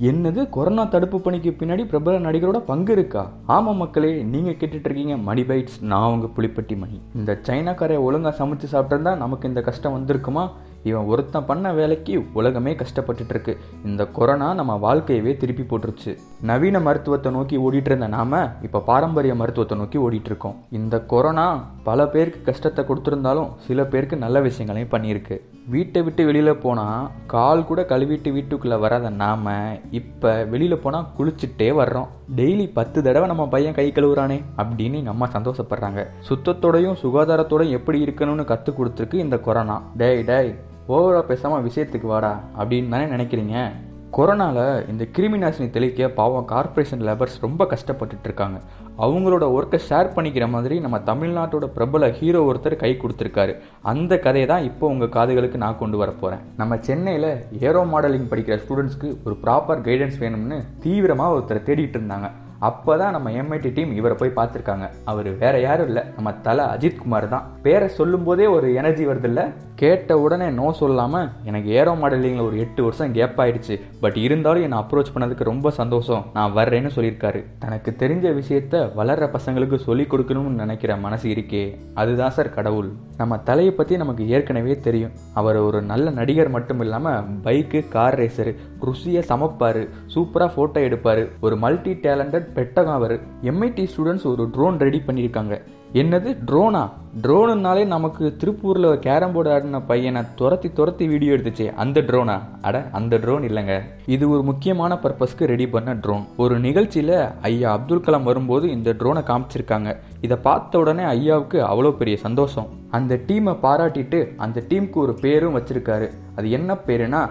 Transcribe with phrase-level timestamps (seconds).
[0.00, 3.30] என்னது கொரோனா தடுப்பு பணிக்கு பின்னாடி பிரபல நடிகரோட பங்கு இருக்கா?
[3.46, 7.00] ஆமாம் மக்களே நீங்கள் கேட்டுட்டு இருக்கீங்க மணி பைட்ஸ் நான் உங்கள் புளிப்பட்டி மணி.
[7.14, 10.50] இந்த சைனாக்காரை ஒழுங்காக சமைச்சு சாப்பிட்டிருந்தா நமக்கு இந்த கஷ்டம் வந்திருக்குமா?
[10.82, 16.18] இவன் ஒருத்தன் பண்ண வேலைக்கு உலகமே கஷ்டப்பட்டுட்டு இருக்கு இந்த கொரோனா நம்ம வாழ்க்கையவே திருப்பி போட்டுருச்சு.
[16.42, 22.08] நவீன மருத்துவத்தை நோக்கி ஓடிட்டு இருந்த நாம இப்போ பாரம்பரிய மருத்துவத்தை நோக்கி ஓடிட்டு இருக்கோம் இந்த கொரோனா பல
[22.08, 25.38] பேருக்கு கஷ்டத்தை கொடுத்துருந்தாலும் சில பேருக்கு நல்ல விஷயங்களையும் பண்ணியிருக்கு.
[25.68, 29.46] வீட்டை விட்டு வெளியில் போனால் கால் கூட கழுவிட்டு வீட்டுக்குள்ளே வராத நாம்
[29.90, 32.06] இப்போ வெளியில் போனால் குளிச்சுட்டே வர்றோம்.
[32.36, 36.02] டெய்லி பத்து தடவை நம்ம பையன் கை கழுவுறானே அப்படின்னு எங்கள் அம்மா சந்தோஷப்படுறாங்க.
[36.28, 39.82] சுத்தத்தோடையும் சுகாதாரத்தோடையும் எப்படி இருக்கணும்னு கற்றுக் கொடுத்துருக்கு இந்த கொரோனா.
[39.96, 40.54] டேய் டேய்
[40.88, 43.70] ஓவரா பேசாமல் விஷயத்துக்கு வாடா அப்படின்னு தானே நினைக்கிறீங்க?
[44.16, 48.58] கொரோனாவில் இந்த கிருமி நாசினி தெளிக்க பாவம் கார்ப்பரேஷன் லேபர்ஸ் ரொம்ப கஷ்டப்பட்டுட்டு இருக்காங்க
[49.06, 53.54] அவங்களோட ஒர்க்கை ஷேர் பண்ணிக்கிற மாதிரி நம்ம தமிழ்நாட்டோட பிரபல ஹீரோ ஒருத்தர் கை கொடுத்துருக்காரு.
[53.92, 57.30] அந்த கதையை தான் இப்போ உங்கள் காதுகளுக்கு நான் கொண்டு வர போகிறேன் நம்ம சென்னையில்
[57.68, 62.30] ஏரோ மாடலிங் படிக்கிற ஸ்டூடெண்ட்ஸ்க்கு ஒரு ப்ராப்பர் கைடன்ஸ் வேணும்னு தீவிரமாக ஒருத்தர் தேடிட்டு இருந்தாங்க.
[62.70, 64.86] அப்போ தான் நம்ம எம்ஐடி டீம் இவரை போய் பார்த்துருக்காங்க.
[65.12, 66.02] அவர் வேற யாரும் இல்லை.
[66.16, 67.46] நம்ம தலை அஜித் குமார் தான்.
[67.66, 69.46] பேரை சொல்லும்போதே ஒரு எனர்ஜி வருது இல்லை
[69.80, 73.74] கேட்ட உடனே நோ சொல்லாமல் எனக்கு ஏரோ மாடலிங்கில் ஒரு எட்டு வருஷம் கேப் ஆயிடுச்சு.
[74.00, 76.22] பட் இருந்தாலும் என்னை அப்ரோச் பண்ணதுக்கு ரொம்ப சந்தோஷம்.
[76.36, 77.40] நான் வர்றேன்னு சொல்லியிருக்காரு.
[77.64, 81.64] தனக்கு தெரிஞ்ச விஷயத்த வளர்ற பசங்களுக்கு சொல்லிக் கொடுக்கணும்னு நினைக்கிற மனசு இருக்கே.
[82.02, 82.90] அதுதான் சார் கடவுள்.
[83.20, 85.14] நம்ம தலையை பற்றி நமக்கு ஏற்கனவே தெரியும்.
[85.40, 88.54] அவர் ஒரு நல்ல நடிகர் மட்டும் இல்லாமல் பைக்கு கார் ரேசரு
[88.86, 89.82] ருசியை சமைப்பார்.
[90.14, 91.22] சூப்பராக ஃபோட்டோ எடுப்பார்.
[91.46, 93.16] ஒரு மல்டி டேலண்டட் பெட்டகம் அவர்
[93.50, 95.56] எம்ஐடி ஸ்டூடெண்ட்ஸ் ஒரு ட்ரோன் ரெடி பண்ணியிருக்காங்க.
[96.00, 96.80] என்னது ட்ரோனா
[97.24, 102.36] ட்ரோனுனாலே நமக்கு திருப்பூரில் ஒரு கேரம் போர்டு ஆடின பையனை துரத்தி துரத்தி வீடியோ எடுத்துச்சே அந்த ட்ரோனா
[102.68, 103.76] அட அந்த ட்ரோன் இல்லைங்க.
[104.14, 107.16] இது ஒரு முக்கியமான பர்பஸ்க்கு ரெடி பண்ண ட்ரோன் ஒரு நிகழ்ச்சியில்
[107.50, 109.92] ஐயா அப்துல் கலாம் வரும்போது இந்த ட்ரோனை காமிச்சிருக்காங்க.
[110.26, 112.70] இதை பார்த்த உடனே ஐயாவுக்கு அவ்வளோ பெரிய சந்தோஷம்.
[112.98, 116.08] அந்த டீமை பாராட்டிட்டு அந்த டீமுக்கு ஒரு பேரும் வச்சிருக்காரு.
[116.38, 117.22] அது என்ன பேருனா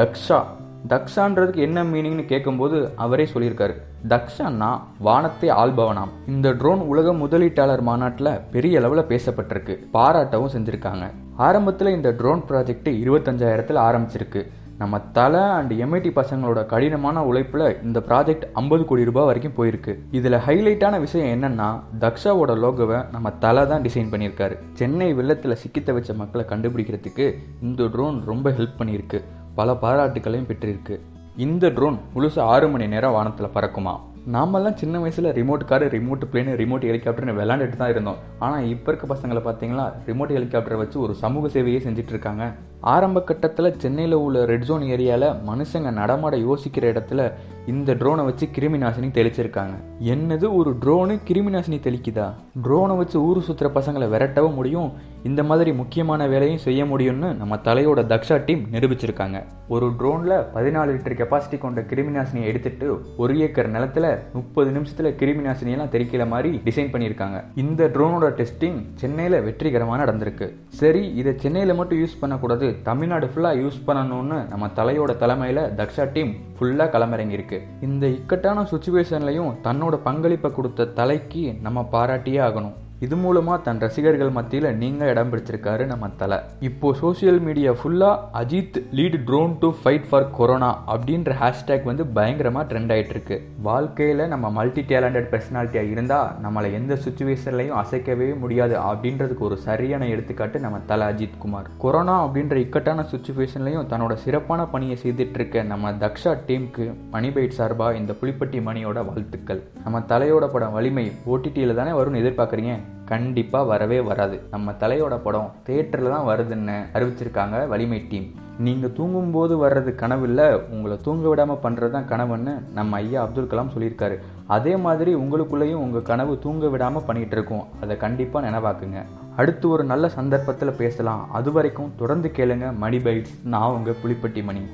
[0.00, 0.40] தக்ஷா.
[0.88, 3.74] தக்ஷான்றதுக்கு என்ன மீனிங்னு கேட்கும்போது அவரே சொல்லியிருக்காரு.
[4.08, 6.08] தக்ஷான்னா வானத்தை ஆள்பவனாம்.
[6.26, 9.78] இந்த ட்ரோன் உலக முதலீட்டாளர் மாநாட்டில் பெரிய அளவில் பேசப்பட்டிருக்கு.
[9.94, 11.10] பாராட்டவும் செஞ்சுருக்காங்க.
[11.36, 14.46] ஆரம்பத்தில் இந்த ட்ரோன் ப்ராஜெக்ட் இருபத்தஞ்சாயிரத்தில் ஆரம்பிச்சிருக்கு.
[14.78, 19.98] நம்ம தலை அண்ட் எம்ஐடி பசங்களோட கடினமான உழைப்பில் இந்த ப்ராஜெக்ட் ஐம்பது கோடி ரூபாய் வரைக்கும் போயிருக்கு.
[20.10, 24.58] இதில் ஹைலைட்டான விஷயம் என்னன்னா தக்ஷாவோட லோகோவை நம்ம தலை தான் டிசைன் பண்ணியிருக்காரு.
[24.72, 29.22] சென்னை வெள்ளத்தில் சிக்கித்த வச்ச மக்களை கண்டுபிடிக்கிறதுக்கு இந்த ட்ரோன் ரொம்ப ஹெல்ப் பண்ணியிருக்கு.
[29.54, 31.00] பல பாராட்டுகளையும் பெற்றிருக்கு.
[31.36, 34.00] இந்த ட்ரோன் முழுசு ஆறு மணி நேரம் வானத்தில் பறக்குமா?
[34.26, 38.16] நாமெல்லாம் சின்ன வயசில் remote car remote plane remote ஹெலிகாப்டர்னு விளாண்டுட்டு தான் இருந்தோம்.
[38.38, 42.52] ஆனால் இப்போ இருக்க பசங்களை பார்த்தீங்களா ரிமோட் ஹெலிகாப்டரை வச்சு ஒரு சமூக சேவையே செஞ்சுட்டு இருக்காங்க.
[42.80, 47.32] ஆரம்ப கட்டத்தில் சென்னையில் உள்ள ரெட் ஜோன் ஏரியாவில் மனுஷங்க நடமாட யோசிக்கிற இடத்துல
[47.66, 49.74] இந்த ட்ரோனை வச்சு கிருமி நாசினி தெளிச்சிருக்காங்க.
[50.00, 52.32] என்னது ஒரு ட்ரோனு கிருமி நாசினி தெளிக்குதா?
[52.62, 54.92] ட்ரோனை வச்சு ஊர் சுற்றுற பசங்களை விரட்டவும் முடியும்
[55.22, 59.42] இந்த மாதிரி முக்கியமான வேலையும் செய்ய முடியும்னு நம்ம தலையோட தக்ஷா டீம் நிரூபிச்சிருக்காங்க.
[59.68, 65.44] ஒரு ட்ரோனில் பதினாலு லிட்டர் கெப்பாசிட்டி கொண்ட கிருமி நாசினியை எடுத்துட்டு ஒரு ஏக்கர் நிலத்துல முப்பது நிமிஷத்தில் கிருமி
[65.46, 67.44] நாசினியெல்லாம் தெளிக்கிற மாதிரி டிசைன் பண்ணியிருக்காங்க.
[67.54, 70.48] இந்த ட்ரோனோட டெஸ்டிங் சென்னையில் வெற்றிகரமாக நடந்திருக்கு.
[70.68, 76.34] சரி இதை சென்னையில் மட்டும் யூஸ் பண்ணக்கூடாது தமிழ்நாடு ஃபுல்லாக யூஸ் பண்ணணும்னு நம்ம தலையோட தலைமையில் தக்ஷா டீம்
[76.58, 77.51] ஃபுல்லாக களமிறங்கியிருக்கு.
[77.80, 82.76] இந்த இக்கட்டான சுச்சுவேஷன்லையும் தன்னோட பங்களிப்பை கொடுத்த தலைக்கு நம்ம பாராட்டியே ஆகணும்.
[83.04, 86.36] இது மூலமாக தன் ரசிகர்கள் மத்தியில் நீங்கள் இடம் பிடிச்சிருக்காரு நம்ம தலை.
[86.68, 92.64] இப்போது சோஷியல் மீடியா ஃபுல்லாக Ajith lead drone to fight for corona அப்படின்ற ஹேஷ்டேக் வந்து பயங்கரமாக
[92.70, 93.36] ட்ரெண்ட் ஆகிட்டு இருக்கு
[93.68, 100.60] வாழ்க்கையில் நம்ம மல்டி டேலண்டட் பர்சனாலிட்டியாக இருந்தால் நம்மளை எந்த சுச்சுவேஷன்லையும் அசைக்கவே முடியாது அப்படின்றதுக்கு ஒரு சரியான எடுத்துக்காட்டு
[100.66, 101.68] நம்ம தலை அஜித் குமார்.
[101.78, 108.14] கொரோனா அப்படின்ற இக்கட்டான சுச்சுவேஷன்லையும் தன்னோட சிறப்பான பணியை செய்துட்டு இருக்க நம்ம தக்ஷா டீமுக்கு மணிபைட் சார்பாக இந்த
[108.22, 109.62] புலிப்பட்டி மணியோட வாழ்த்துக்கள்.
[109.84, 112.74] நம்ம தலையோட படம் வலிமை ஓடிடியில் தானே வரும்னு எதிர்பார்க்குறீங்க?
[113.06, 114.42] கண்டிப்பாக வரவே வராது.
[114.50, 121.28] நம்ம தலையோட படம் தேட்டரில் தான் வருதுன்னு அறிவிச்சிருக்காங்க வலிமை டீம் நீங்கள் தூங்கும்போது வர்றது கனவில்லை உங்களை தூங்க
[121.28, 124.16] விடாமல் பண்ணுறது தான் கனவுன்னு நம்ம ஐயா அப்துல் கலாம் சொல்லியிருக்காரு.
[124.46, 127.64] அதே மாதிரி உங்களுக்குள்ளேயும் உங்கள் கனவு தூங்க விடாமல் பண்ணிகிட்டு இருக்கோம்.
[127.80, 129.02] அதை கண்டிப்பாக நினைவாக்குங்க.
[129.36, 131.30] அடுத்து ஒரு நல்ல சந்தர்ப்பத்தில் பேசலாம்.
[131.30, 132.76] அது வரைக்கும் தொடர்ந்து கேளுங்க.
[132.76, 134.64] மணி பைட்ஸ் நான் உங்கள் புலிப்பட்டி மணி.